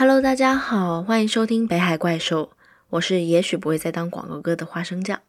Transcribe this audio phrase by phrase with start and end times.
[0.00, 2.52] Hello，大家好，欢迎收听北海怪兽，
[2.88, 5.20] 我是也许不会再当广告哥的花生酱。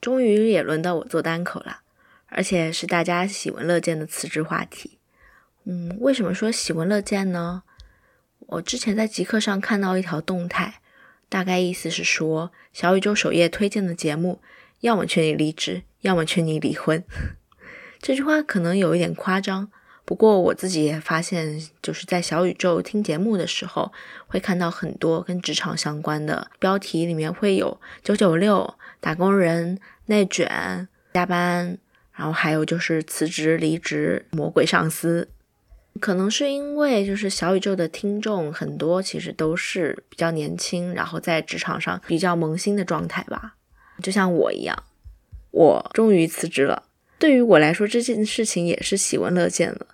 [0.00, 1.82] 终于也轮到我做单口了，
[2.26, 4.98] 而且是大家喜闻乐见的辞职话题。
[5.62, 7.62] 嗯，为什么说喜闻乐见呢？
[8.40, 10.80] 我之前在极客上看到一条动态，
[11.28, 14.42] 大概意思是说，小宇宙首页推荐的节目，
[14.80, 17.04] 要么劝你离职，要么劝你离婚。
[18.02, 19.70] 这句话可能有一点夸张。
[20.06, 23.90] 不过我自己也发现，就是在小宇宙听节目的时候，
[24.26, 31.78] 会看到很多跟职场相关的标题，里面会有九九六、打工人、内卷、加班，
[32.12, 35.28] 然后还有就是辞职、离职、魔鬼上司。
[36.00, 43.54] 可能是因为就是小宇宙的听众很多，其实都是比较年轻，然后在职场上比较萌新的状态吧。
[44.02, 44.76] 就像我一样，
[45.52, 46.82] 我终于辞职了。
[47.16, 49.86] 对于我来说，这件事情也是喜闻乐见的。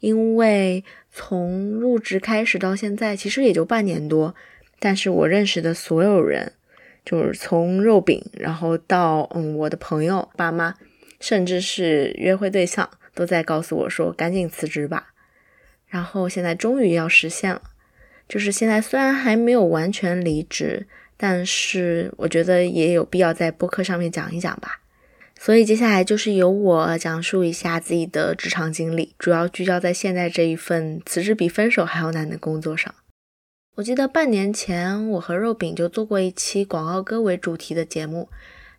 [0.00, 4.34] 因为从入职开始到现在，其实也就半年多，
[4.78, 6.52] 但是我认识的所有人，
[7.04, 10.74] 就是从肉饼，然后到嗯我的朋友、爸妈，
[11.20, 15.14] 甚至是约会对象，都在告诉我说赶紧辞职吧。
[15.88, 17.62] 然后现在终于要实现了，
[18.28, 24.80] 就是现在虽然还没有完全离职，但是我觉得也有必要在播客上面讲一讲吧。
[25.38, 32.92] 所以接下来就是由我讲述一下自己的职场经历，主要聚焦在现在这一份辞职比分手还要难的工作上。
[33.76, 38.30] 我记得半年前我和肉饼就做过一期广告歌为主题的节目，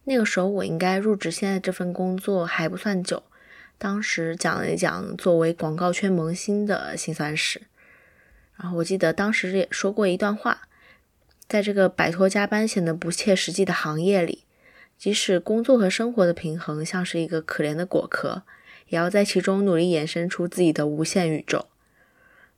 [0.05, 3.21] 那个时候我应该入职现在这份工作还不算久，
[3.77, 7.61] 当时讲了一讲作为广告圈萌新的辛酸史。
[8.55, 10.67] 然后我记得当时也说过一段话，
[11.47, 14.43] 在这个摆脱加班显得不切实际的行业里。
[14.97, 18.43] 即使工作和生活的平衡像是一个可怜的果壳，
[18.87, 21.67] 也要在其中努力延伸出自己的无限宇宙。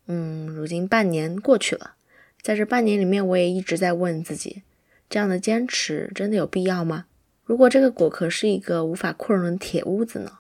[0.08, 1.96] 嗯，如今半年过去了，
[2.42, 4.64] 在这半年里面，我也一直在问自己：
[5.10, 7.06] 这样的坚持真的有必要吗？
[7.44, 10.40] 如果这个果壳是一个无法扩容的铁屋子呢？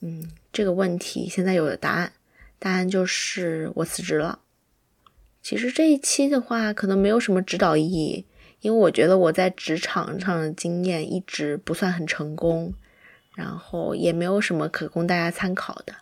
[0.00, 2.12] 嗯，这个问题现在有了答案，
[2.58, 4.40] 答案就是我辞职了。
[5.42, 8.24] 其实这一期的话，可能没有什么指导意义。
[8.60, 12.72] 因为我觉得我在职场上的经验一直不算很成功，
[13.34, 15.94] 然后也没有什么可供大家参考的。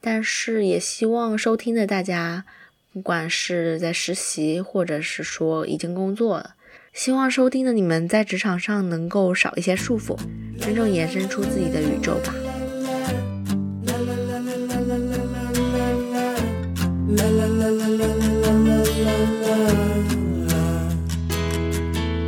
[0.00, 2.44] 但是也希望收听的大家，
[2.92, 6.54] 不管是在实习，或者是说已经工作了，
[6.94, 10.16] 希望收听的你们在职场上能够少一些束缚，
[10.58, 12.34] 真正延伸出自己的宇宙吧。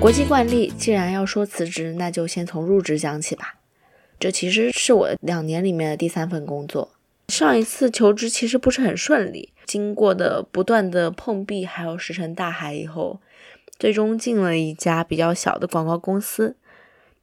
[0.03, 3.55] 国际惯例，既然要说辞职，那就先从入职讲起吧。
[4.19, 6.91] 这其实是我两年里面的第三份工作。
[7.29, 13.21] 上一次求职其实不是很顺利，经过的不断的碰壁，还有石沉大海以后，
[13.79, 16.57] 最终进了一家比较小的广告公司。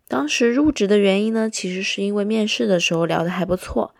[0.07, 3.93] 当时入职的原因呢，其实是因为面试的时候聊得还不错，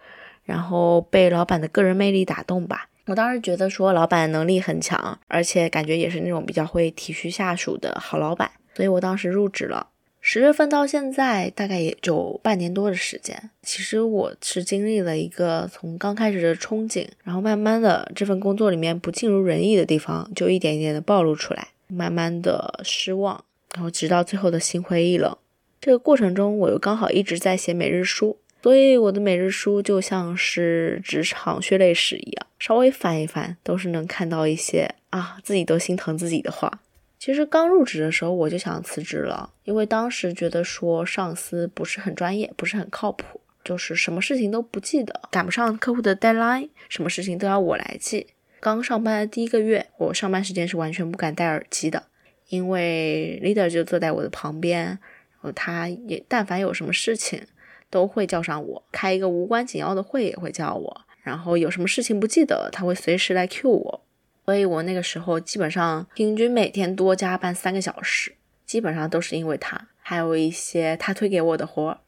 [0.45, 2.87] 然后被老板的个人魅力打动吧。
[3.07, 8.49] 我当时觉得说老板能力很强，而且感觉也是那种比较会体恤下属的好老板。
[8.79, 9.87] 所以我当时入职了，
[10.21, 13.49] 十月份到现在大概也就半年多的时间。
[13.61, 25.35] 其实我是经历了一个从刚开始的憧憬，然后慢慢的这份工作里面不尽如人意的地方，就一点一点的暴露出来，慢慢的失望，然后直到最后的心灰意冷。
[25.81, 36.79] 这个过程中，我又刚好一直在写每日书，所以我的每日书就像是职场血泪史一样，稍微翻一翻，都是能看到一些啊自己都心疼自己的话。
[37.19, 48.27] 其实刚入职的时候我就想辞职了，因为当时觉得说上司不是很专业，不是很靠谱，就是什么事情都不记得，赶不上客户的 deadline，什么事情都要我来记。
[48.61, 52.03] 刚上班的第一个月，我上班时间是完全不敢戴耳机的，
[52.47, 54.99] 因为 leader 就坐在我的旁边，然
[55.39, 57.41] 后他也但凡有什么事情
[57.89, 64.05] 都会叫上我，开一个无关紧要的会也会叫我，然后有什么事情不记得，他会随时来 cue 我。
[64.49, 68.33] 所以我那个时候基本上平均每天多加班三个小时，
[68.65, 71.99] 基本上都是因为他，还有一些他推给我的活儿。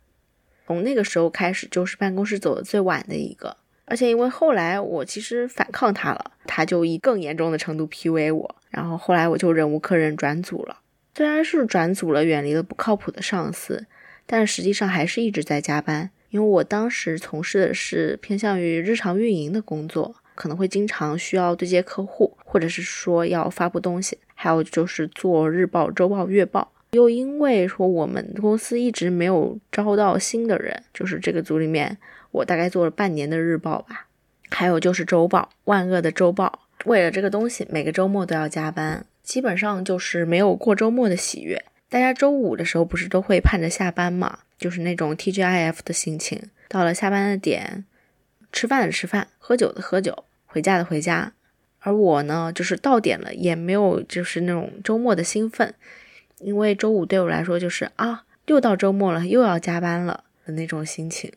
[0.65, 3.57] 从那个时候开始，就是办公室走的最晚的一个。
[3.85, 10.79] 而且因为后来我其实反抗他了，他就以更严重的程度 PUA 我，然后后来我就忍无可忍转组了。
[11.15, 13.85] 虽然是转组了，远离了不靠谱的上司，
[14.25, 20.15] 但实际上还是一直在加班，因为我当时从事的是偏向于日常运营的工作。
[20.41, 26.71] 可能会经常需要对接客户，或者是说要发布东西，还有就是做日报、周报、月报。
[26.93, 31.95] 又因为说我们公司一直没有招到新的人，就是这个组里面，
[32.31, 34.07] 我大概做了半年的日报吧，
[34.49, 41.63] 还有就是周报，万恶的周报，为了这个东西，每个周末都要加班，基本上就是没有过周末的喜悦。
[41.87, 44.39] 大家周五的时候不是都会盼着下班嘛？
[44.57, 46.41] 就是那种 TGIF 的心情。
[46.67, 47.85] 到了下班的点，
[48.51, 51.33] 吃饭的吃饭，喝酒的喝酒，回家的回家。
[51.79, 55.73] 而我呢，就是到点了也没有就是那种周末的兴奋，
[56.39, 61.31] 因为周五对我来说就是啊，又到周末了，又要加班了的那种心情。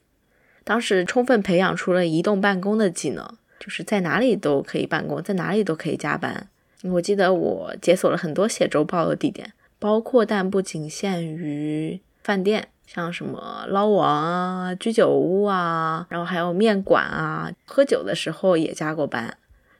[0.64, 3.38] 当时充分培养出了移动办公的技能。
[3.60, 6.48] 就是在哪里都可以办公，在哪里都可以加班。
[6.82, 19.36] 我记得我解锁了很多写周报的地点，包括但不仅限于饭店，像什么捞王啊、居酒屋啊，然后还有面馆啊，喝酒的时候也加过班。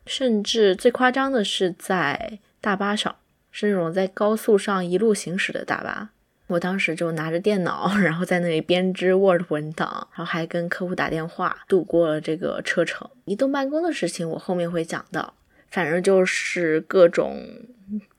[0.07, 3.15] 甚至最夸张的是在大巴上，
[3.51, 6.11] 是那种在高速上一路行驶的大巴。
[6.49, 13.09] 我当时就拿着电脑， 然后在那里编织 Word 文档，然后还跟客户打电话，度过了这个车程。
[13.25, 15.33] 移动办公的事情我后面会讲到，
[15.71, 17.43] 反正就是各种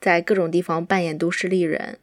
[0.01, 1.99] 在各种地方扮演都市丽人，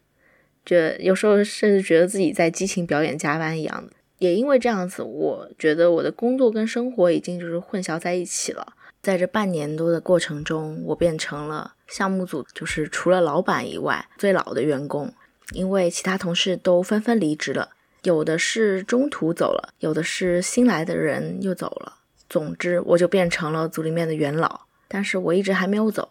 [0.65, 3.93] 这有时候甚至觉得自己在激情表演加班一样的。
[4.19, 8.75] 也因为这样子，我觉得我的工作跟生活已经就是混淆在一起了。
[9.03, 15.13] 在这半年多的过程中，我变成了项目组就是除了老板以外最老的员工。
[15.51, 17.71] 因为其他同事都纷纷离职了，
[18.05, 21.97] 有的是中途走了，有的是新来的人又走了。
[22.31, 24.63] 总之，我就变成了组里面的元老。
[24.89, 26.11] 但是我一直还没有走。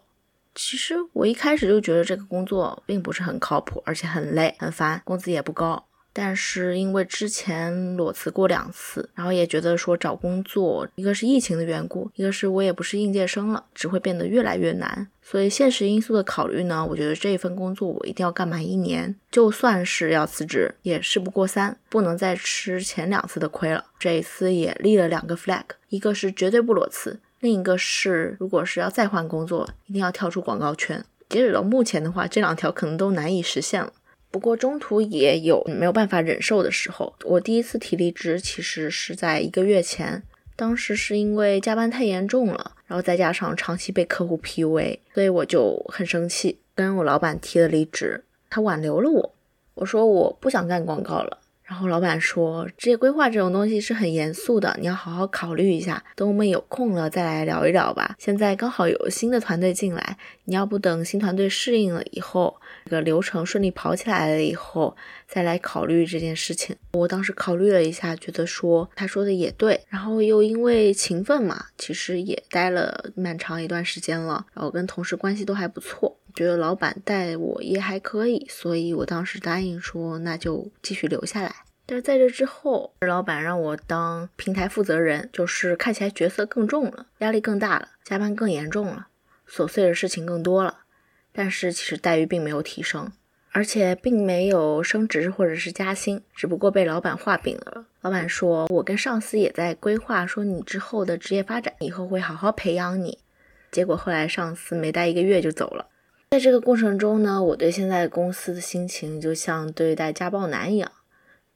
[0.54, 5.86] 其实我一开始就觉得这个工作并不是很靠谱，而且很累、很烦，工资也不高。
[6.14, 15.08] 但是因为之前裸辞过两次，然后也觉得说找工作，一个是疫情的缘故，一个是我也不是应届生了，只会变得越来越难。
[15.22, 23.86] 所以现实因素的考虑呢，我觉得这一份工作我一定要干满一年，就算是要辞职，也事不过三，不能再吃前两次的亏了。
[23.98, 31.04] 这一次也立了两个 flag，一个是绝对不裸辞，另一个是如果是要再换工作，一定要跳出广告圈。
[31.28, 33.92] 截止到目前的话，这两条可能都难以实现了。
[34.30, 37.12] 不过中途也有没有办法忍受的时候。
[37.24, 40.22] 我第一次提离职其实是在一个月前，
[40.54, 48.22] 当时是因为加班太严重了，然后再加上长期被客户 PUA，所以我就很生气，跟我老板提了离职。
[48.48, 49.34] 他挽留了我，
[49.74, 51.40] 我说我不想干广告了。
[51.72, 56.04] 然后老板说，职业规划这种东西是很严肃的，你要好好考虑一下。
[56.14, 58.14] 等我们有空了再来聊一聊吧。
[58.18, 64.94] 现在刚好有新的团队进来，你要不等新团队适应了以后，这个流程顺利跑起来了以后，
[65.26, 66.76] 再来考虑这件事情。
[66.92, 69.80] 我当时考虑了一下，觉得说他说的也对。
[69.88, 81.54] 然后又因为勤奋嘛，其实也待了蛮长一段时间了，然后跟同事关系都还不错，觉得老板待我也还可以，所以我当时答应说那就继续留下来。
[81.84, 89.08] 但是在这之后，老板让我当平台负责人，就是看起来角色更重了，压力更大了，加班更严重了，
[89.50, 90.78] 琐碎的事情更多了。
[91.32, 93.10] 但是其实待遇并没有提升，
[93.50, 97.86] 而且并没有升职或者是加薪，只不过被老板画饼了。
[98.00, 103.18] 老板说，我跟上司也在规划，说你之后的职业发展，以后会好好培养你。
[103.70, 105.86] 结果后来上司没待一个月就走了。
[106.32, 110.90] 在这个过程中呢，我对现在公司的心情就像对待家暴男一样。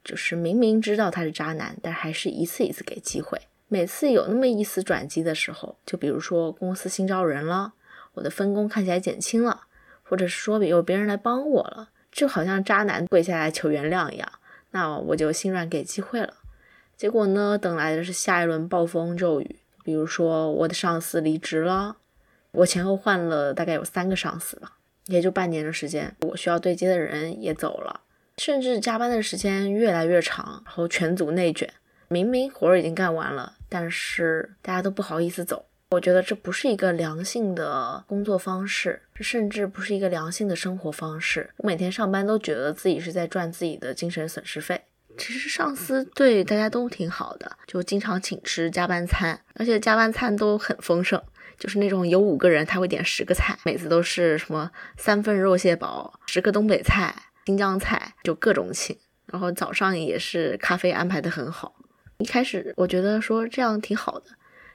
[0.03, 3.41] 就是明明知道他是渣男，但还是一次一次给机会。
[3.67, 7.73] 每次有那么一丝转机的时候，就比如说公司新招人了，
[8.13, 9.61] 我的分工看起来减轻了，
[10.03, 14.31] 或者是说有别人来帮我了，就好像渣男跪下来求原谅一样，
[14.69, 16.35] 那我就心软给机会了。
[16.95, 19.55] 结果呢，等来的是下一轮暴风骤雨。
[19.83, 21.97] 比如说我的上司离职了，
[22.51, 24.76] 我前后换了大概有三个上司吧，
[25.07, 28.01] 也就半年的时间，我需要对接的人也走了。
[28.37, 31.67] 甚至加班的时间越来越长，然后全组内卷。
[32.09, 35.65] 明明活儿已经干完了，但是大家都不好意思走。
[35.89, 41.49] 我觉得这不是一个良性的工作方式，这甚至不是一个良性的生活方式。
[41.57, 44.81] 我每天上班都觉得自己是在赚自己的精神损失费。
[45.17, 51.19] 其实上司对大家都挺好的，就经常请吃加班餐，而且加班餐都很丰盛，
[51.57, 57.15] 就是那种有五个人他会点十个菜，每次都是什么三份肉蟹煲，十个东北菜。
[57.45, 61.75] 新疆菜就各种请，然后早上也是咖啡安排的很好。
[62.17, 64.25] 一开始我觉得说这样挺好的，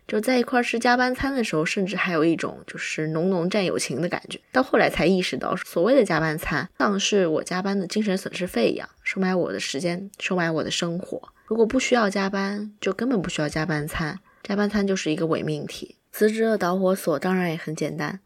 [0.09, 4.41] 就在一块吃加班餐的时候，甚至还有一种就是浓浓战友情的感觉。
[4.53, 11.21] 到后来才意识到，所谓的加班餐像是我加班的精神损失费一样，收买我的时间，收买我的生活。
[11.45, 14.19] 如果不需要加班，就根本不需要加班餐。
[14.43, 15.97] 加班餐就是一个伪命题。
[16.13, 18.21] 辞职的导火索当然也很简单，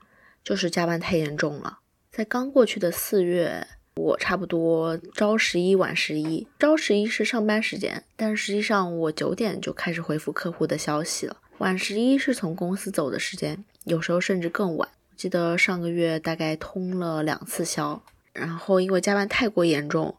[0.44, 1.78] 就是加班太严重了。
[2.10, 3.66] 在刚过去的四月。
[3.98, 11.34] 我差不多朝十一晚十一，朝十一是上班时间，但实际上我九点就开始回复客户的消息了。
[11.60, 14.86] 晚十一是从公司走的时间，有时候甚至更晚。
[15.16, 18.02] 记得上个月大概通了两次宵，
[18.34, 20.14] 然后因为加班太过严重，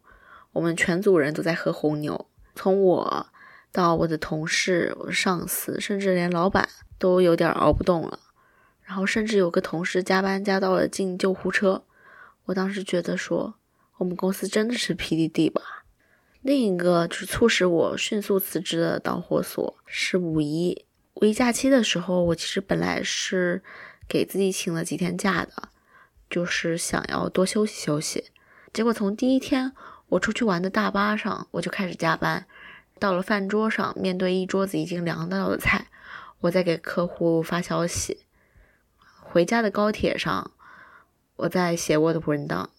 [0.53, 3.27] 我们全组人都在喝红牛，从我
[3.71, 6.67] 到我的同事、我的上司，甚至连老板
[6.97, 8.19] 都有点熬不动了。
[8.83, 11.83] 然后甚至有个同事加班加到了进救护车，
[12.45, 13.55] 我当时觉得说，
[13.97, 15.61] 我们公司真的是 PDD 吧。
[16.41, 20.85] 另一个就是促使我迅速辞职的导火索是五一。
[21.15, 23.61] 五一假期的时候，我其实本来是
[24.07, 25.69] 给自己请了几天假的，
[26.29, 28.25] 就是想要多休息休息。
[28.71, 29.73] 结果从第一天
[30.09, 32.45] 我出去玩的大巴上，我就开始加班，
[32.99, 35.87] 到了饭桌上，面对一桌子已经凉掉的菜，
[36.41, 38.25] 我在给客户发消息。
[39.21, 40.51] 回家的高铁上，
[41.35, 42.69] 我在写我的文档，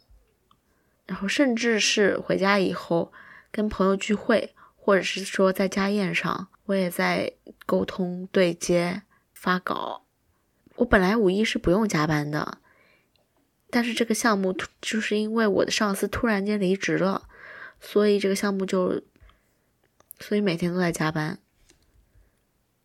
[1.07, 3.12] 然后甚至是回家以后
[3.50, 7.33] 跟朋友聚会，或者是说在家宴上，我也在
[7.67, 9.03] 沟通对接
[9.35, 10.05] 发稿。
[10.77, 12.59] 我本来五一是不用加班的，
[13.69, 17.29] 但是这个项目就是因为我的上司突然间离职了，
[17.81, 19.03] 所以这个项目就，
[20.19, 21.38] 所以每天都在加班。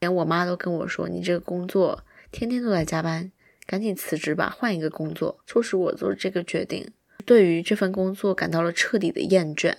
[0.03, 3.31] 连我妈都跟我说：“你这个工作天天都在加班。”
[3.65, 5.39] 赶紧辞职吧，换一个工作。
[5.47, 6.91] 促使我做这个决定，
[7.23, 9.73] 对于这份工作感到了彻底的厌倦，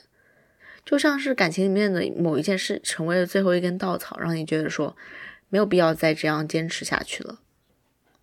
[0.86, 4.96] 就像是感情里面的某一件事成为了最后一根稻草，让你觉得说
[5.50, 7.40] 没有必要再这样坚持下去了。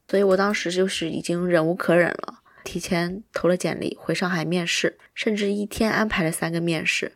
[0.08, 7.12] 所以我当时就是已经忍无可忍了，提前投了简历回上海面试，甚至一天安排了三个面试。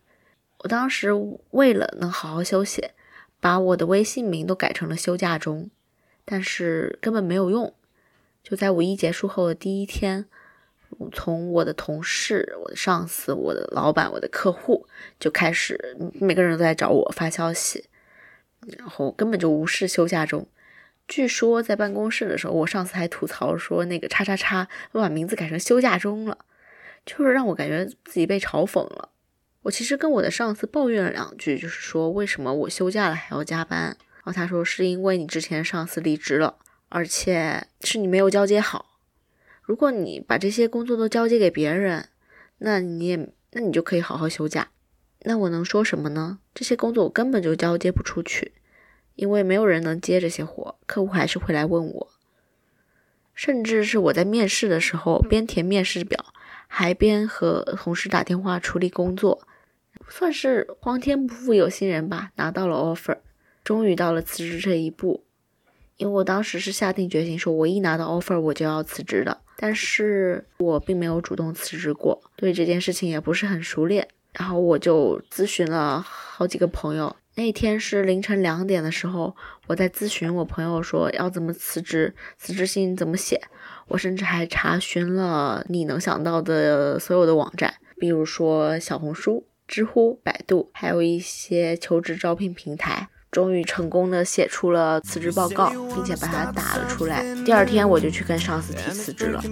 [0.60, 1.10] 我当时
[1.50, 2.84] 为了能好好休息，
[3.46, 5.70] 把我的微信名都改成了休假中，
[6.26, 7.76] 但是根本没有用。
[8.42, 10.26] 就在五一结束后的第一天，
[11.14, 14.88] 从我的同事、我的上司、我的老板、我的客户
[15.20, 17.86] 就开始，每个人都在找我发消息，
[18.80, 20.48] 然后根本就无视休假中。
[21.08, 26.40] 据说在办公室的时候，我上司还吐槽说：“那个叉叉叉，我把名字改成休假中了。”
[27.06, 29.10] 就是让我感觉自己被嘲讽了。
[29.66, 33.98] 我其实跟我的上司抱怨了两句，就是说为什么我休假了还要加班？
[34.18, 36.58] 然后他说是因为你之前上司离职了。
[36.90, 39.00] 而且是你没有交接好。
[39.64, 42.08] 如果你把这些工作都交接给别人，
[42.60, 44.70] 那你也那你就可以好好休假。
[45.22, 46.38] 那我能说什么呢？
[46.54, 48.54] 这些工作我根本就交接不出去，
[49.16, 52.12] 因为没有人能接这些活，客户还是会来问我。
[53.34, 56.34] 甚至是我在面试的时候，边填面试表，
[56.68, 59.46] 还边和同事打电话处理工作，
[60.10, 63.18] 算是皇天不负有心人吧，拿到了 offer，
[63.64, 65.24] 终于到了辞职这一步。
[65.98, 74.08] 因为我当时是下定决心说，我一拿到 offer 我就要辞职的，但是我并没有主动辞职过，对这件事情也不是很熟练。
[74.34, 79.34] 然后我就咨询了好几个朋友，那天是凌晨两点的时候，
[79.68, 83.42] 我在咨询我朋友说要怎么辞职，辞职信怎么写。
[83.88, 93.10] 我甚至还查询了你能想到的所有的网站，比如说小红书、知乎、百度，还有一些求职招聘平台。
[93.32, 97.22] 终于成功的写出了辞职报告，并且把它打了出来。
[97.44, 99.44] 第二天我就去跟上司提辞职了。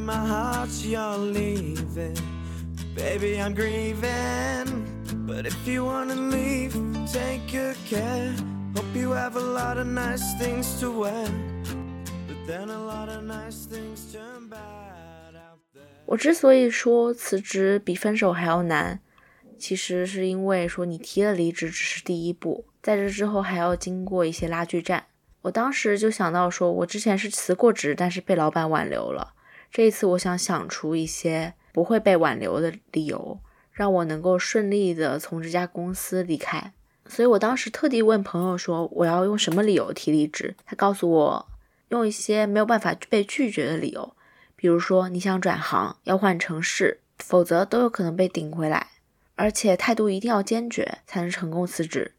[16.06, 19.02] 我之所以说辞职比分手还要难。
[19.64, 25.06] 其实是因为说你提了离职只是第一步，在这之后还要经过一些拉锯战。
[25.44, 29.32] 我当时就想到说，我之前是辞过职，但是被老板挽留了。
[29.72, 33.40] 这一次我想想出一些不会被挽留的理由，
[33.72, 36.74] 让我能够顺利的从这家公司离开。
[37.08, 40.58] 所以我当时特地问朋友说，我要用什么理由提离职？
[40.66, 41.48] 他告诉我，
[41.88, 44.14] 用一些没有办法被拒绝的理由，
[44.58, 48.88] 比如说你想转行，要换城市，否则都有可能被顶回来。
[49.36, 52.14] 而且态度一定要坚决，才能成功辞职。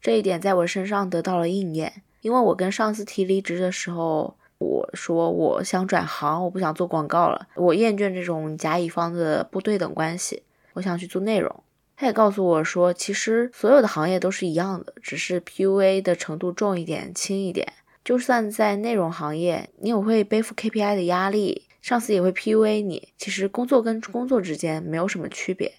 [0.00, 2.02] 这一点在我身上得到了应验。
[2.20, 11.64] 因为我跟上司提离职的时候，我说我想转行，我不想做广告了，我厌倦这种甲乙方的不对等关系，我想去做内容。
[11.96, 17.72] 他也告诉我说，其实所有的行业都是一样的，只是 PUA 的程度重一点、轻一点。
[18.04, 23.08] 就算在内容行业，你也会背负 KPI 的压力，上司也会 PUA 你。
[23.18, 25.72] 其实工作跟工作之间没有什么区别。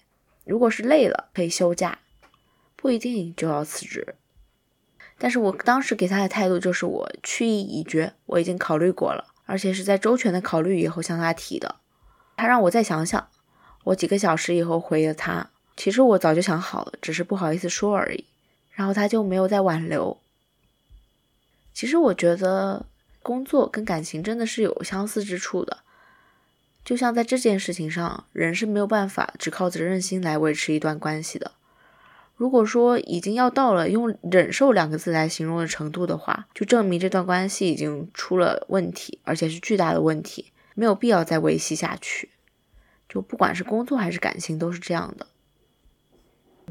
[0.44, 1.98] 如果是累了，可以休假，
[2.76, 4.14] 不一定就要辞职。
[5.16, 11.76] 但是我当时给他的态度就是我去意已决，我已经考虑过了，而且是在周全的考虑以后向他提的。
[12.36, 13.28] 他让我再想想，
[13.84, 18.24] 我几个小时以后回了他，其实我早就想好了，只是不好意思说而已。
[18.72, 20.18] 然后他就没有再挽留。
[21.72, 22.84] 其实我觉得
[23.22, 25.78] 工作跟感情真的是有相似之处的。
[26.84, 31.52] 就像在这件事情上，人是没有办法只靠责任心来维持一段关系的。
[32.36, 42.30] 如果说已经要到了用忍受两个字来形容的程度的话，就证明这段关系已经出了问题，而且是巨大的问题，没有必要再维系下去。
[43.08, 45.28] 就不管是工作还是感情，都是这样的。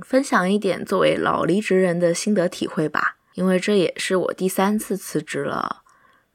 [0.01, 5.82] 分享一点作为老离职人的心得体会吧，因为这也是我第三次辞职了，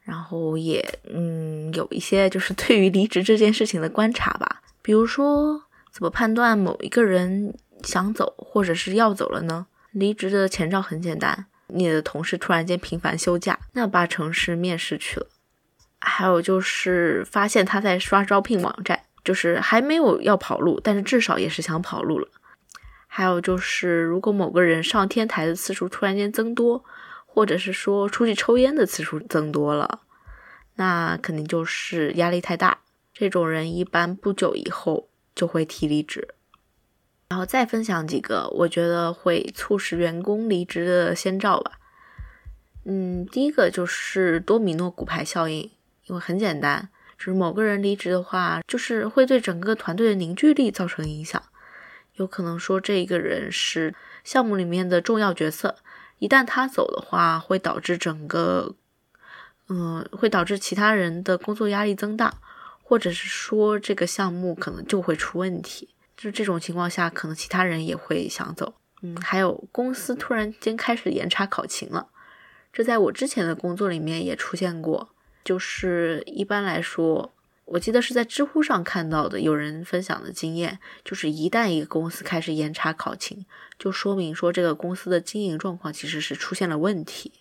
[0.08, 5.62] 然后也嗯有一些就是对于离职这件事情的观察吧，比如说
[5.92, 7.54] 怎么判断某一个人。
[7.84, 9.68] 想走或者是要走了呢？
[9.92, 15.28] 离职的前兆很简单，你的同事突然间频繁休假，那八成是面试去了。
[16.00, 22.26] 还有就是发现他在刷招聘网站，就是还没有要跑路，但是至少也是想跑路了。
[23.06, 26.84] 还有就是如果某个人上天台的次数突然间增多，
[27.38, 30.00] 或者是说出去抽烟的次数增多了，
[30.74, 32.78] 那肯定就是压力太大。
[33.14, 36.26] 这种人一般不久以后就会提离职。
[37.28, 41.78] 然后再分享几个我觉得会促使员工离职的先兆吧。
[42.84, 45.70] 嗯，第一个就是多米诺骨牌效应，
[46.06, 51.40] 因为很简单，就是某个人离职的话，就是会对整个团队的凝聚力造成影响。
[52.14, 55.76] 有可能说这一个人是项目里面的重要角色，
[56.18, 58.74] 一旦他走的话，会导致整个，
[59.68, 62.34] 嗯，会导致其他人的工作压力增大，
[62.82, 65.88] 或者是说这个项目可能就会出问题。
[66.16, 68.74] 就这种情况下，可能其他人也会想走。
[69.02, 72.08] 嗯，还有公司突然间开始严查考勤了，
[72.72, 75.10] 这在我之前的工作里面也出现过。
[75.44, 77.32] 就是一般来说，
[77.70, 83.44] 我记得是在知乎上看到的，有人分享的经验，就是一旦一个公司开始严查考勤，
[83.78, 87.32] 就说明说这个公司的经营状况其实是出现了问题。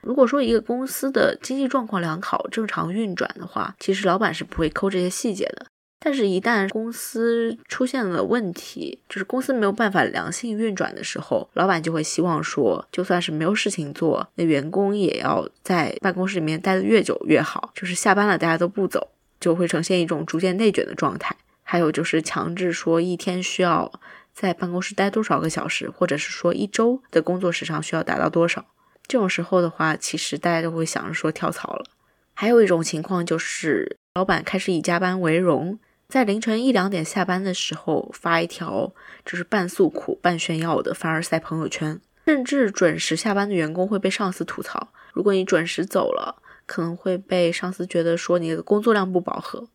[0.00, 5.66] 如果说一个公司的经济状况良好、正常运转的话，其实老板是不会抠这些细节的。
[5.98, 17.70] 但是，一旦公司出现了问题，就是公司没有办法良性运转的时候，老板就会希望说，就算是没有事情做，那员工也要在办公室里面待得越久越好。
[17.74, 19.08] 就是下班了，大家都不走，
[19.44, 21.36] 就会呈现一种逐渐内卷的状态。
[21.62, 23.92] 还有就是强制说一天需要
[24.32, 28.64] 在办公室待多少个小时，或者是说一周的工作时长需要达到多少。
[29.06, 31.84] 这种时候的话，其实大家都会想着说跳槽了。
[32.32, 35.78] 还有一种情况就是，老板开始以加班为荣。
[36.08, 38.92] 在凌晨一两点下班的时候发一条
[39.24, 44.88] 就是半诉苦半炫耀的凡尔赛朋友圈，甚至准时下班的员工会被上司吐槽。
[45.12, 49.68] 如果你准时走了，可能会被上司觉得说你的工作量不饱和。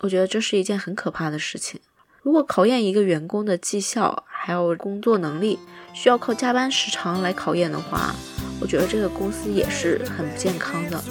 [0.00, 1.80] 我觉得这是一件很可怕的事情。
[2.22, 5.58] 如果考验一个员工的绩效还有工作能力
[5.94, 8.14] 需要靠加班时长来考验的话，
[8.60, 11.02] 我觉得这个公司也是很不健康的。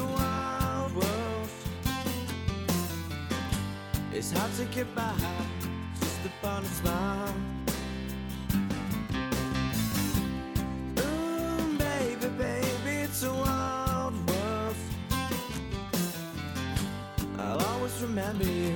[18.17, 18.73] Me me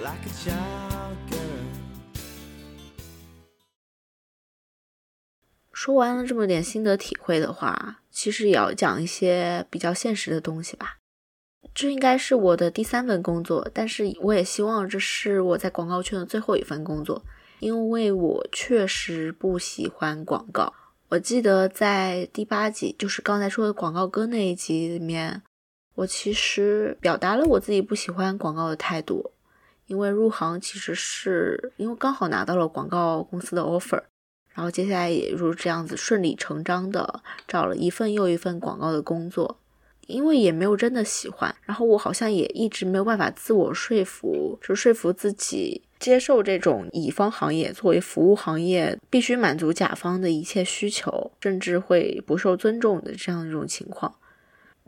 [0.00, 1.36] like a child girl.
[5.72, 10.96] 说完了这么点心得体会的话，其实也要讲一些比较现实的东西吧。
[11.74, 17.22] 这应该是我的第三份工作，但是我也希望这是我在广告圈的最后一份工作，
[17.60, 20.72] 因为我确实不喜欢广告。
[21.10, 25.42] 我记得在第八集，就是刚才说的广告歌那一集里面，
[25.96, 29.32] 我其实表达了我自己不喜欢广告的态度。
[29.86, 34.02] 因为入行其实是因为刚好拿到了广告公司的 offer，
[34.52, 39.58] 然后接下来也就是这样子顺理成章的找了一份又一份广告的工作。
[40.08, 54.14] 因为也没有真的喜欢，然后我好像也一直没有办法自我说服，就说服自己接受这种乙方行业作为服务行业必须满足甲方的一切需求，甚至会不受尊重的这样一种情况。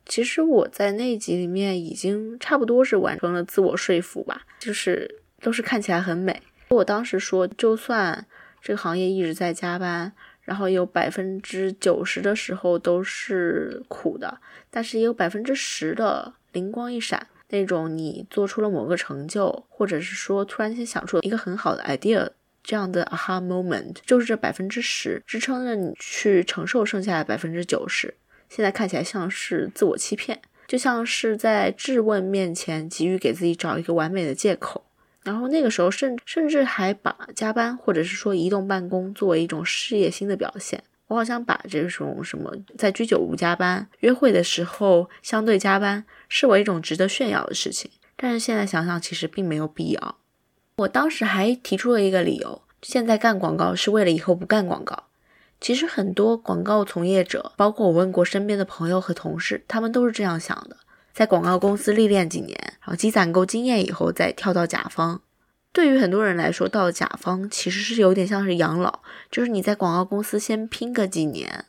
[0.08, 6.42] 其实我在那一集里面已经差不多是完成了自我说服吧，就是都是看起来很美。
[6.70, 8.26] 我当时说，就算
[8.60, 10.12] 这个行业一直在加班。
[10.48, 14.38] 然后有百分之九十的时候都是苦的，
[14.70, 22.30] 但是也有百分之十的灵光一闪，那种你做出了某个成就，或者是说突然间想出了一个很好的 idea，
[22.62, 28.14] 这样的 aha moment，就是这百分之十支撑着你去承受剩下的百分之九十。
[28.48, 34.84] 现在看起来像是自我欺骗，就像是在质问面前急于给自己找一个完美的借口。
[35.24, 40.82] 然后那个时候，甚甚至还把加班或者是说移动办公作为一种事业心的表现。
[41.08, 50.16] 我好像把这种什么在居酒屋加班、约会的时候相对加班视为一种值得炫耀的事情，但是现在想想，其实并没有必要。
[50.76, 55.07] 我当时还提出了一个理由：现在干广告是为了以后不干广告。
[55.60, 60.76] 其实很多广告从业者，包括我问过身边的朋友和同事，他们都是这样想的：
[61.12, 65.20] 在广告公司历练几年，然后积攒够经验以后，再跳到甲方。
[65.72, 71.64] 对于很多人来说，到甲方其实是有点像是养老，就是你在广告公司先拼个几年，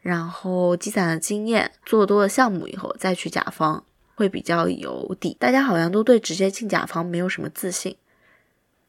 [0.00, 5.36] 然后积攒了经验，做多了项目以后，再去甲方会比较有底。
[5.38, 7.96] 大家好像都对直接进甲方没有什么自信，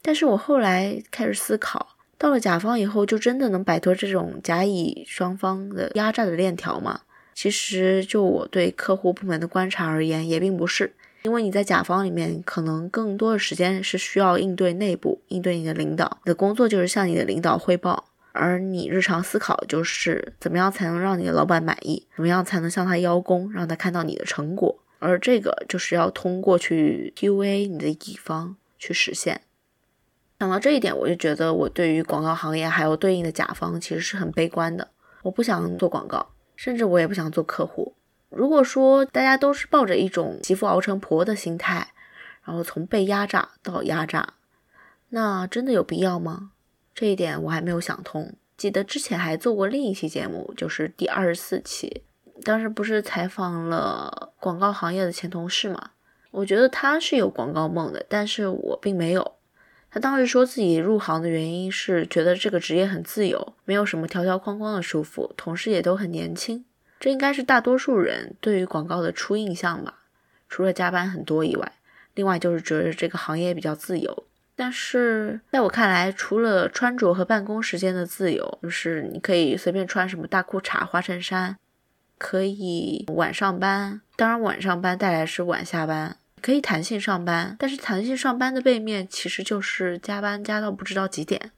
[0.01, 1.94] 但是我后来开始思考。
[2.17, 7.01] 到了甲方以后，就真的能摆脱这种甲乙双方的压榨的链条吗？
[7.33, 10.93] 其实，就我对客户部门的观察而言，也并不是。
[11.23, 16.19] 因为你在甲方里面，可能更多的时间是需要应对内部，应对你的领导。
[16.23, 24.77] 你的工作就是向你的领导汇报，而你日常思考就是怎么样才能让你的老板满意，怎么样才能向他邀功，让他看到你的成果。
[24.99, 29.41] 而这个就是要通过去 QA 你的乙方去实现。
[30.45, 34.87] 想到这一点，我就觉得我对于广告行业还有对应的甲方其实是很悲观的。
[35.23, 37.95] 我不想做广告，甚至我也不想做客户。
[38.29, 41.87] 如果说大家都是抱着一种媳妇熬成婆的心态，
[42.43, 44.35] 然后从被压榨到压榨，
[45.09, 46.51] 那真的有必要吗？
[46.93, 48.35] 这一点我还没有想通。
[48.55, 52.03] 记得之前还做过另一期节目，就是第二十四期，
[52.43, 55.89] 当时不是采访了广告行业的前同事嘛？
[56.29, 59.34] 我觉得他是有广告梦的，但是我并没有。
[59.95, 66.65] 他当时说自己入行的原因是觉得这个职业很自由，没有什么条条框框的束缚，同事也都很年轻。
[66.99, 69.99] 这应该是大多数人对于广告的初印象吧。
[70.49, 71.71] 除了加班很多以外，
[72.13, 74.25] 另外就是觉得这个行业比较自由。
[74.57, 81.55] 但是在我看来，除了穿着和办公时间的自由，就是你可以随便穿什么大裤衩、花衬衫，
[82.17, 86.17] 可以晚上班，当然晚上班带来是晚下班。
[86.45, 91.49] 可以弹性上班，但是弹性上班的背面其实就是加班加到不知道几点。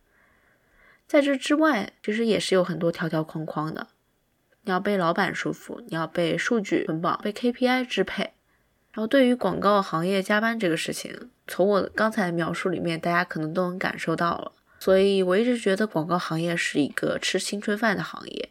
[1.05, 3.89] 在这之外，其实也是有很多条条框框的。
[4.61, 8.31] 你要被老板束缚，你要被数据捆绑，被 KPI 支配。
[8.93, 14.53] 然后对于广告行业加班这个事情，从我刚才的描述里面，大家可能都能感受到了。
[14.79, 18.49] 所以我一直觉得广告行业是一个吃青春饭的行业，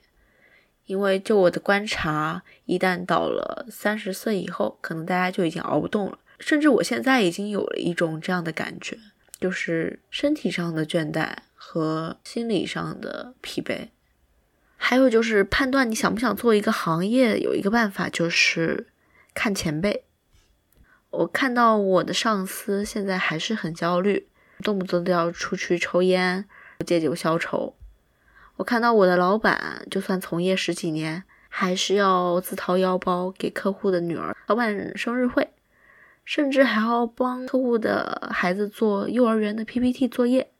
[0.85, 6.19] 因为就我的观察，一旦到了三十岁以后，可能大家就已经熬不动了。
[6.39, 8.99] 甚至我现在已经有了一种这样的感觉，
[9.41, 13.89] 就是身体上的倦怠和心理上的疲惫。
[14.77, 18.87] 还有就是判断你想不想做一个行业，有一个办法就是
[19.35, 20.05] 看前辈。
[21.11, 24.29] 我看到我的上司现在还是很焦虑，
[24.63, 26.45] 动不动都要出去抽烟
[26.85, 27.75] 借酒消愁。
[28.57, 35.49] 我看到我的老板，就算从业十几年，还是要自掏腰包给客户的女儿老板生日会。
[36.27, 40.51] 甚至还要帮客户的孩子做幼儿园的 PPT 作业。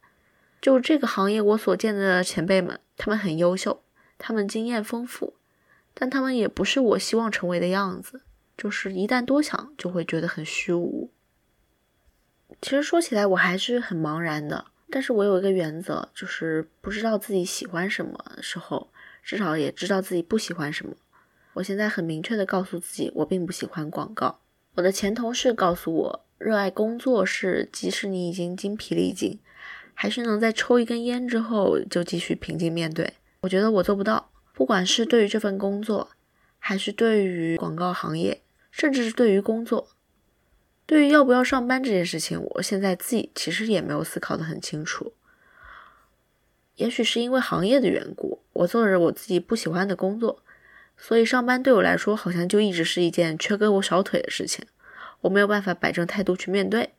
[0.63, 3.83] 就这个行业，我所见的前辈们，他们很优秀，
[4.17, 5.35] 他们经验丰富，
[5.93, 8.23] 但他们也不是我希望成为的样子。
[8.57, 11.11] 就是一旦多想，就会觉得很虚无。
[12.63, 14.67] 其实说起来，我还是很茫然的。
[14.89, 18.89] 但是我有一个原则，就是不知道自己喜欢什么时候，
[19.21, 20.95] 至少也知道自己不喜欢什么。
[21.55, 24.41] 我现在很明确的告诉自己，我并不喜欢广告。
[24.77, 29.39] 我的前同事告诉我，热爱工作是即使你已经精疲力尽，
[29.95, 33.15] 还是能在抽一根烟之后就继续平静面对。
[33.41, 36.11] 我觉得我做不到，不管是对于这份工作，
[36.59, 39.89] 还是对于广告行业，甚至是对于工作，
[40.85, 45.15] 对于要不要上班这件事情，我现在自己其实也没有思考的很清楚。
[46.75, 50.43] 也许是因为行业的缘故，我做着我自己不喜欢的工作。
[50.97, 54.65] 所以上班对我来说好像就一直是一件缺胳膊少腿的事情，
[55.21, 56.95] 我没有办法摆正态度去面对，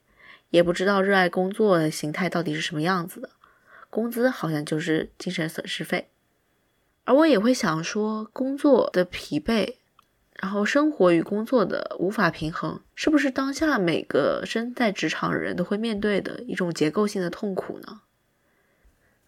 [0.50, 3.30] 也不知道热爱工作的形态到底是什么样子的，
[3.90, 6.10] 工资好像就是精神损失费，
[7.06, 9.76] 而我也会想说，工作的疲惫，
[10.36, 18.02] 然后生活与工作的无法平衡，是不是当下每个身在职场的人都会面对的一种结构性的痛苦呢？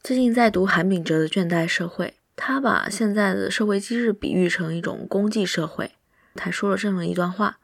[0.01, 2.05] 最近在读韩炳哲的《倦怠社会》。
[2.41, 5.91] 他把现在的社会机制比喻成一种功绩社会，
[6.35, 7.59] 他说了这么一段话：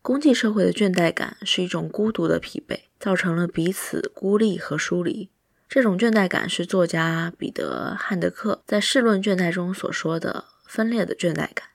[0.00, 5.28] 功绩社会的倦怠感是一种孤独的疲惫，造成了彼此孤立和疏离。
[5.68, 11.68] 这种倦怠感是作家彼得·汉德克在《世论倦怠》中所说的分裂的倦怠感。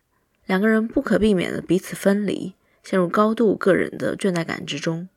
[0.48, 5.08] 两个人不可避免的彼此分离，陷入高度个人的倦怠感之中，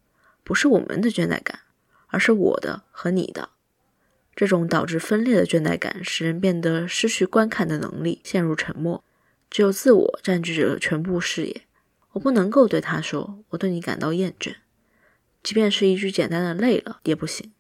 [0.44, 1.60] 不是我们的倦怠感，
[2.08, 3.48] 而是我的和你的。
[4.36, 9.02] 这种导致分裂的倦怠感，使人变得失去观看的能力，陷入沉默，
[9.48, 11.62] 只有自我占据着全部视野。
[12.12, 14.56] 我不能够对他说：“我对你感到厌倦。”
[15.42, 17.50] 即便是一句简单的“累了”也不行。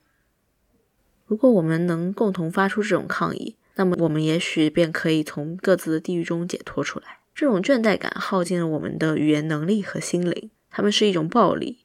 [1.24, 7.20] 如果我们能共同发出这种抗议，那么我们也许便可以从各自的地狱中解脱出来。
[7.34, 11.84] 这种倦怠感耗尽了我们的语言能力和心灵，它们是一种暴力，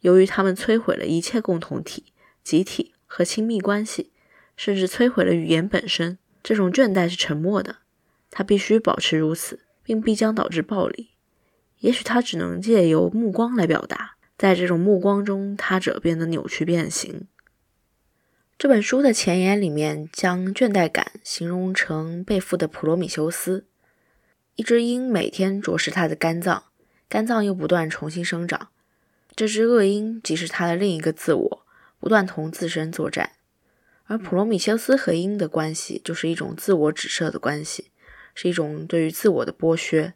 [0.00, 2.12] 由于它们摧毁了一切共同体、
[2.44, 4.11] 集体和亲密关系。
[4.64, 6.18] 甚至摧毁了语言本身。
[6.40, 7.78] 这种倦怠是沉默的，
[8.30, 11.10] 它必须保持如此，并必将导致暴力。
[11.80, 17.26] 也许它只能借由目光来表达，在这种目光中，他者变得扭曲变形。
[18.56, 23.66] 这本书的前言里面将倦怠感形容成背负的普罗米修斯，
[24.54, 26.62] 一只鹰每天啄食他的肝脏，
[27.08, 28.68] 肝脏又不断重新生长。
[29.34, 31.66] 这只恶鹰即是他的另一个自我，
[31.98, 33.32] 不断同自身作战。
[34.06, 37.90] 而普罗米修斯和鹰的关系就是一种自我指涉的关系，
[38.34, 40.14] 是一种对于自我的剥削。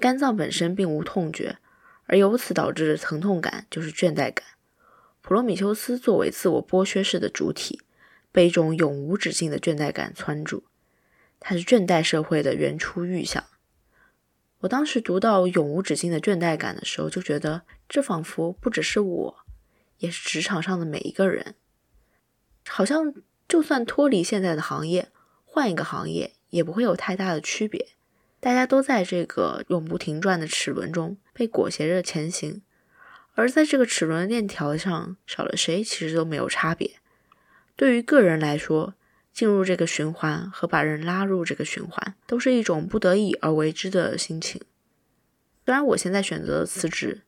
[0.00, 1.58] 肝脏本身并无痛觉，
[2.06, 4.44] 而由此导致的疼痛感就是倦怠感。
[5.20, 7.82] 普罗米修斯作为自我剥削式的主体，
[8.32, 10.64] 被一种永无止境的倦怠感拴住，
[11.38, 13.44] 它是倦怠社会的原初预想。
[14.60, 19.36] 我当时读到永无止境的倦怠感的时候，就觉得这仿佛不只是我，
[19.98, 21.54] 也是职场上的每一个人。
[22.68, 23.12] 好像
[23.48, 25.08] 就算脱离现在的行业，
[25.44, 27.88] 换一个行业也不会有太大的区别。
[28.40, 32.62] 大家都在这个永不停转的齿轮中被裹挟着前行，
[33.34, 36.92] 而在这个齿轮链条上少了谁，其实都没有差别。
[37.74, 38.94] 对于个人来说，
[39.32, 44.60] 进入这个循环和把人拉入这个循环，都是一种不得已而为之的心情。
[45.64, 47.22] 虽然我现在选择了辞职。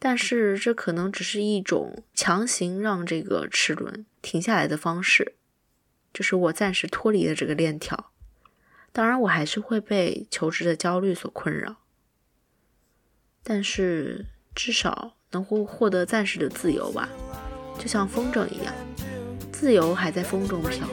[0.00, 5.34] 但是这可能只是一种强行让这个齿轮停下来的方式，
[6.12, 8.10] 就是我暂时脱离了这个链条。
[8.92, 11.76] 当然，我还是会被求职的焦虑所困扰，
[13.42, 17.08] 但是至少能获获得暂时的自由吧，
[17.78, 18.74] 就像风筝一样，
[19.52, 20.88] 自由还在风中飘。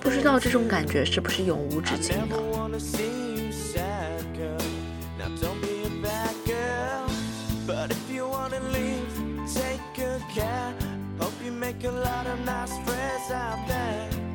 [0.00, 3.23] 不知道这种感觉是不是永无止境的。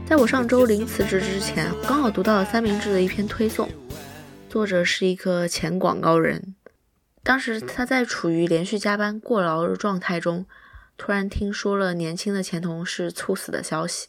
[0.10, 3.70] 在我上周临辞职之前，刚好读到了三明治的一篇推送，
[4.50, 6.56] 作者是一个前广告人。
[7.22, 10.48] 当时他在处于连续加班过劳的状态中，
[10.98, 14.08] 突然听说了年轻的前同事猝死的消息，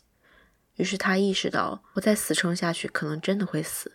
[0.77, 3.93] 于是他意识到，我再死撑下去，可能真的会死。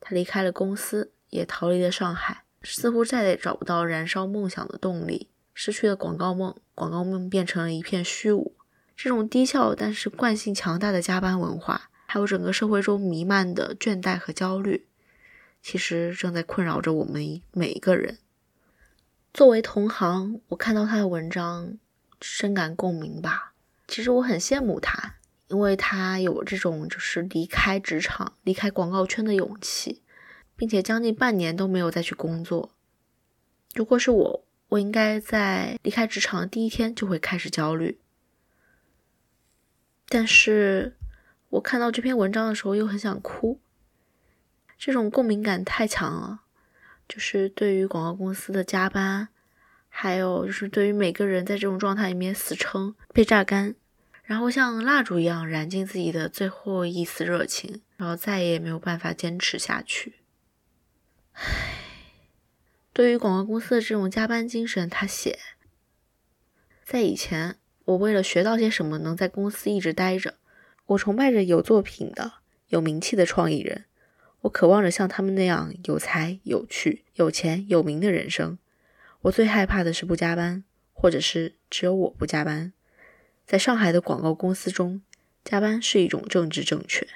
[0.00, 8.56] 他离开了公司，也逃离了上海，似乎再也找不到燃烧梦想的动力，失去了广告梦，广告梦变成了一片虚无。
[8.96, 14.86] 这种低效但是惯性强大的加班文化，还有整个社会中弥漫的倦怠和焦虑，
[15.60, 18.18] 其实正在困扰着我们每一个人。
[19.32, 21.76] 作为同行，我看到他的文章，
[22.20, 23.52] 深感共鸣吧。
[23.88, 25.16] 其实我很羡慕他，
[25.48, 30.02] 因为他有这种就是离开职场、离开广告圈的勇气，
[30.54, 32.70] 并且将近半年都没有再去工作。
[33.74, 37.98] 如果是我，我应该在离开职场的第一天就会开始焦虑。
[40.08, 40.96] 但是
[41.48, 43.60] 我看到这篇文章的时候又很想哭，
[44.78, 46.42] 这种共鸣感太强了。
[47.08, 49.28] 就是对于广告公司的加班，
[49.88, 53.74] 还有就是对于每个人在这种状态里面死撑、被榨干，
[54.22, 60.20] 然后像蜡烛一样燃尽自己的最后一丝热情，然后再也没有办法坚持下去。
[61.32, 61.42] 唉，
[62.92, 65.38] 对于广告公司的这种加班精神，他写
[66.84, 67.58] 在以前。
[67.84, 70.34] 我为了学到些什么，能在公司一直待着。
[70.86, 72.34] 我崇拜着有作品的、
[72.68, 73.84] 有名气的创意人。
[74.42, 78.58] 我渴望着像他们那样有才、有趣、有钱、有名的人生。
[79.22, 82.72] 我最害怕的是不加班，或者是只有我不加班。
[83.46, 85.00] 在上海的广告公司中，
[85.42, 87.06] 加班是一种政治正确。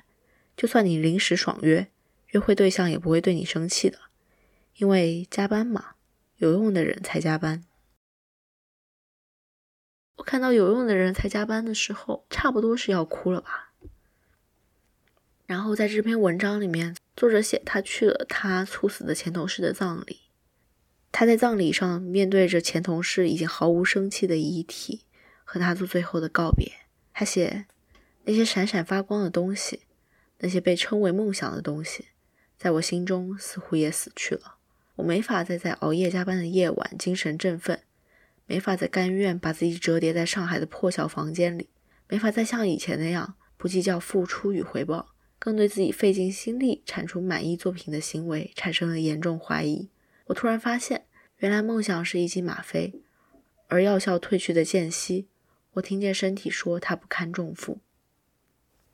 [0.57, 1.89] 就算你临时爽约，
[2.29, 3.99] 约会对象也不会对你生气的，
[4.77, 5.93] 因为加班嘛，
[6.39, 7.65] 有用的人才加班。
[10.19, 13.73] 我看到有用的人才加班的时候，差不多是要哭了吧。
[15.47, 20.21] 然后在这篇文章里面，作者写他去了他猝死的前同事的葬礼，
[21.11, 25.03] 他在葬礼上面对着前同事已经毫无生气的遗体，
[25.45, 26.71] 和他做最后的告别。
[27.15, 27.67] 他写
[28.25, 29.85] 那些闪闪发光的东西，
[30.41, 32.09] 那些被称为梦想的东西，
[32.59, 34.57] 在我心中似乎也死去了。
[34.97, 37.81] 我没法再在熬夜加班的夜晚精神振奋。
[38.49, 41.69] 没法再甘愿把自己折叠在上海的破小房间里，
[42.09, 49.91] 没法再像以前那样不计较付出与回报，更对自己费尽心力产出满意作品的行为产生了严重怀疑。
[50.29, 51.05] 我突然发现，
[51.37, 53.03] 原来梦想是一剂吗啡，
[53.67, 55.29] 而药效褪去的间隙，
[55.75, 57.79] 我听见身体说它不堪重负。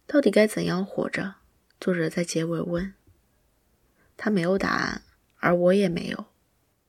[0.08, 1.36] 到底该怎样活着？
[1.80, 2.92] 作者在结尾问。
[4.16, 5.02] 他没有答案，
[5.36, 6.26] 而我也没有。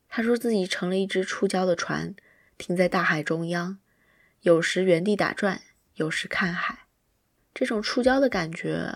[0.10, 2.16] 他说自己成了一只触礁的船，
[2.58, 3.78] 停在大海中央，
[4.42, 5.62] 有时原地打转，
[5.96, 6.80] 有时看海。
[7.54, 8.92] 这种触礁的感觉，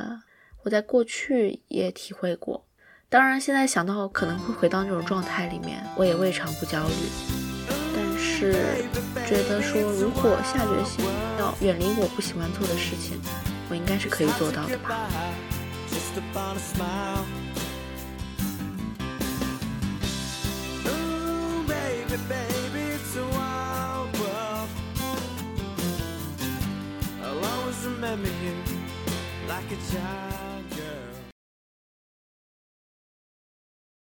[0.64, 2.66] 我在过去也体会过。
[3.08, 6.94] 当然，现在想到可能会回到那种状态里面，我也未尝不焦虑。
[7.96, 8.54] 但是，
[9.28, 11.06] 觉得说如果下决心
[11.40, 13.20] 要远离我不喜欢做的事情，
[13.70, 15.10] 我应该是可以做到的吧。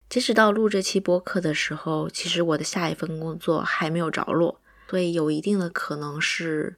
[0.08, 6.78] 截止到录这期播客的时候，其实我的下一份工作还没有着落，所以有一定的可能是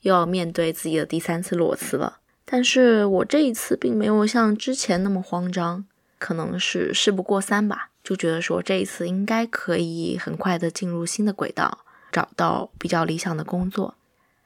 [0.00, 2.20] 又要面对自己的第三次裸辞了。
[2.44, 5.84] 但是我这一次并没有像之前那么慌张，
[6.18, 13.94] 可能是事不过三吧，就觉得说这一次应该可以很快的进入新的轨道，找到比较理想的工作。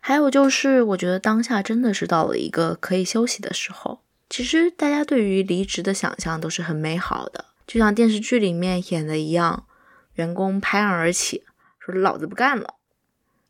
[0.00, 4.00] 还有就是，我觉得当下真的是到了一个可以休息的时候。
[4.30, 7.46] 其实大家对于离职的想象都是很美好的。
[7.66, 9.66] 就像电视剧里面演的一样，
[10.14, 11.44] 员工拍案而起，
[11.78, 12.74] 说“老子不干了”，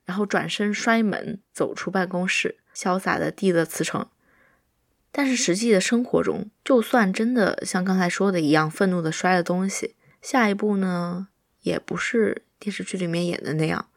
[0.04, 4.06] 然后转身摔门走出办公室，潇洒的递了辞呈。
[5.10, 11.28] 但是实际的生活中，就算真的像刚才说的一样，愤怒的摔了东西，下一步呢，
[11.62, 13.88] 也不是电视剧里面演的那样，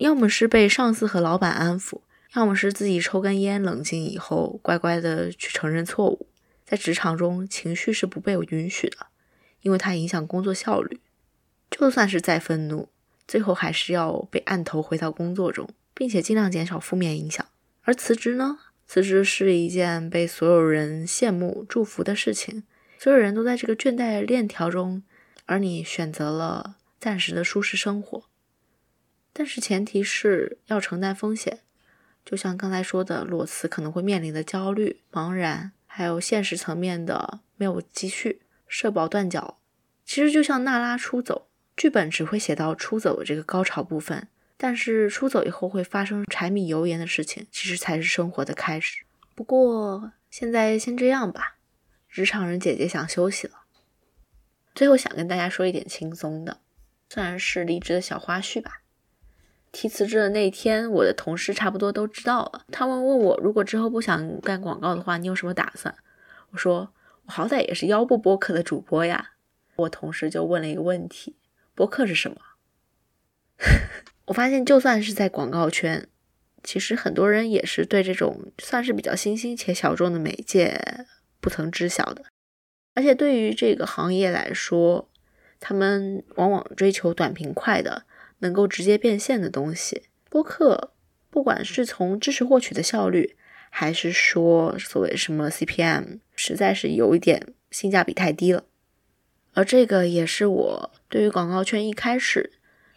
[0.00, 2.00] 要么是被上司和老板安抚，
[2.34, 6.26] 要么是自己抽根烟冷静以后，乖乖的去承认错误。
[6.64, 9.08] 在职场中，情绪是不被允许的。
[9.60, 11.00] 因为它影响工作效率，
[11.70, 12.88] 就算是再愤怒，
[13.28, 17.44] 最后还是要被按头回到工作中，并且尽量减少负面影响。
[17.82, 18.58] 而辞职呢？
[18.86, 22.62] 辞职是一件被所有人羡慕、祝福的事情，
[22.98, 25.02] 所有人都在这个倦怠链条中，
[25.44, 28.29] 而你选择了暂时的舒适生活。
[29.40, 31.60] 但是前提是要承担风险，
[32.26, 38.42] 就像刚才说的，裸辞可能会面临的焦虑、茫然，还有现实层面的没有积蓄。
[38.68, 39.58] 社保断缴，
[40.04, 49.04] 其实就像娜拉出走，剧本只会写到出走的这个高潮部分，但是出走以后会发生柴米油盐的事情，其实才是生活的开始。
[49.34, 51.56] 不过现在先这样吧，
[52.10, 53.62] 职场人姐姐想休息了。
[54.74, 56.60] 最后想跟大家说一点轻松的，
[57.08, 58.82] 算是离职的小花絮吧。
[59.72, 65.94] 提辞职的那一天，我的同事差不多都知道了，他们问我，如果之后不想干广告的话，你有什么打算？
[66.50, 66.92] 我说。
[67.26, 69.34] 我好歹也是腰部播客的主播呀，
[69.76, 71.36] 我同事就问了一个问题：
[71.76, 72.36] 播客是什么？
[74.26, 76.08] 我发现就算是在广告圈，
[76.64, 81.06] 其实很多人也是对这种算是比较新兴且小众的媒介
[81.40, 82.24] 不曾知晓的。
[82.94, 85.08] 而且对于这个行业来说，
[85.60, 88.06] 他们往往追求短平快的、
[88.40, 90.02] 能够直接变现的东西。
[90.28, 90.92] 播客，
[91.30, 93.36] 不管是从知识获取的效率，
[93.70, 96.18] 还是说所谓什么 CPM。
[96.34, 98.64] 实在是有一点性价比太低了，
[99.52, 102.52] 而这个也是我对于广告圈一开始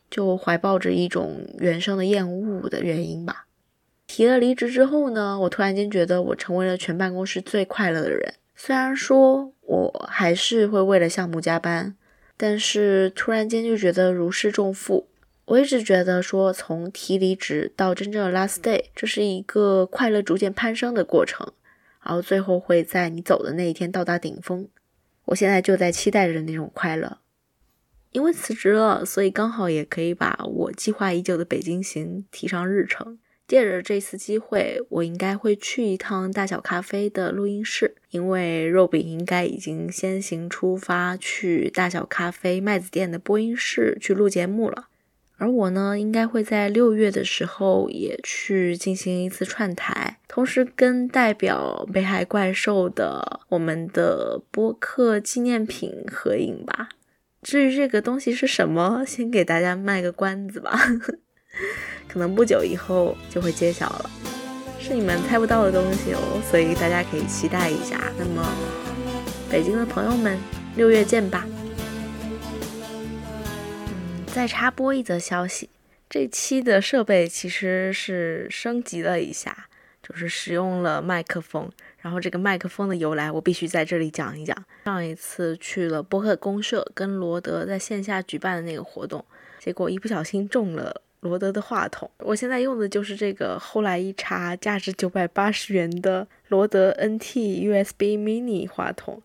[0.09, 3.47] 就怀抱着一种原生的厌恶的原因吧。
[4.07, 8.35] 提了离职之后呢，我突然间觉得我成为了全办公室最快乐的人。
[8.55, 11.95] 虽然说我还是会为了项目加班，
[12.37, 15.09] 但是突然间就觉得如释重负。
[15.45, 21.51] 我一直觉得说，从提离职到真正的 last day，这是一个快乐逐渐攀升的过程。
[22.01, 24.67] 然后最后会在你走的那一天到达顶峰，
[25.25, 27.19] 我现在就在期待着那种快乐。
[28.11, 33.19] 因为辞职了，所以刚好也可以把我计划已久的北京行提上日程。
[33.47, 44.87] 借着这次机会，我应该会去一趟大小咖啡的录音室，因为肉饼应该已经先行出发去大小咖啡麦子店的播音室去录节目了。
[45.43, 56.87] 而我呢，应该会在六月的时候也去进行一次串台，同时跟代表北海怪兽的我们的播客纪念品合影吧。
[57.41, 60.79] 至于这个东西是什么，先给大家卖个关子吧，
[62.07, 64.09] 可能不久以后就会揭晓了，
[64.79, 67.99] 是你们猜不到的东西哦，所以大家可以期待一下。
[68.17, 68.47] 那么，
[69.51, 70.37] 北京的朋友们，
[70.77, 71.45] 六月见吧。
[74.33, 75.69] 再插播一则消息，
[76.09, 79.67] 这期的设备其实是升级了一下，
[80.01, 81.71] 就是使用了麦克风。
[81.99, 84.57] 然后这个麦克风的由来，我必须在这里讲一讲。
[84.85, 89.23] 上一次去了播客公社，跟罗德在线下举办的那个活动，
[89.59, 92.09] 结果一不小心中了罗德的话筒。
[92.17, 99.21] 我现在用的就是这个，后来一查，价值九百八十元的罗德 NT USB Mini 话筒。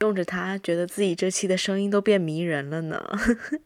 [0.00, 3.18] 用着它，觉得自己这期的声音都变迷人了呢，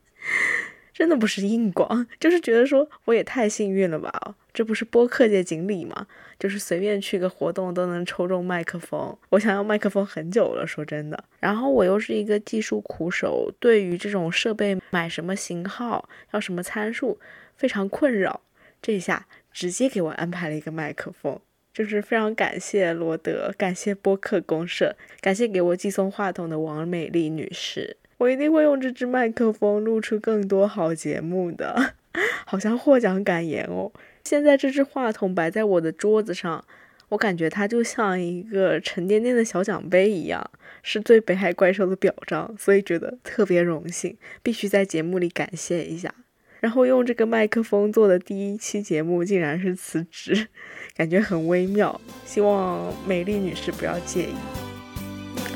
[1.01, 4.12] 真的不是硬广， 就是觉得说我也太幸运了吧，
[4.53, 6.07] 这不是播客界锦鲤吗？
[6.38, 11.24] 就是随便去个活动都能抽中麦克风，我想要麦克风很久了，说真的。
[11.38, 17.18] 然后我又是一个技术苦手，对于这种设备买什么型号、要什么参数
[17.57, 18.42] 非常困扰，
[18.82, 21.40] 这下直接给我安排了一个麦克风。
[21.72, 27.96] 就是非常感谢罗德，感谢播客公社，感谢给我寄送话筒的王美丽女士。
[28.20, 31.94] 我一定会用这支麦克风录出更多好节目的，
[32.44, 33.90] 好像获奖感言哦。
[34.24, 36.62] 现在这支话筒摆在我的桌子上，
[37.08, 40.50] 我感觉它就像一个沉甸甸的小奖杯一样，
[40.82, 46.14] 是对北海怪兽的表彰，所以觉得特别荣幸，必须在节目里感谢一下。
[46.60, 50.48] 然后用这个麦克风做的第一期节目竟然是辞职，
[50.94, 51.98] 感觉很微妙。
[52.26, 54.69] 希望美丽女士不要介意。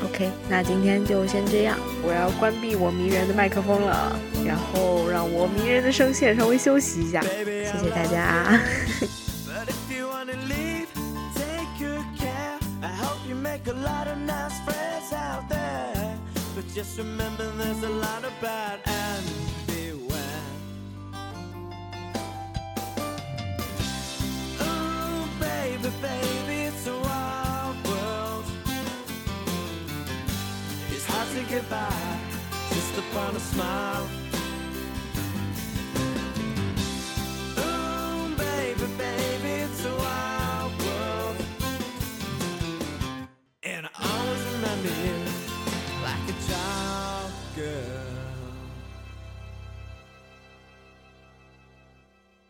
[0.03, 7.21] OK，那今天就先这样，我要关闭我迷人的麦克风了，然后让我迷人的声线稍微休息一下。
[7.21, 8.59] 谢谢大家。
[19.05, 19.44] baby,
[31.69, 32.19] goodbye
[32.69, 34.07] just upon a smile.
[37.57, 41.37] Ooh, baby, baby, it's a wild world.
[43.63, 45.17] And I always remember you
[46.03, 47.94] like a child girl.